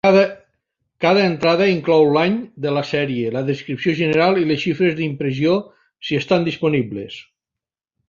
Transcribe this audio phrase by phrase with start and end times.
[1.05, 5.57] Cada entrada inclou l'any de la sèrie, la descripció general i les xifres d'impressió,
[6.09, 7.25] si estan disponibles.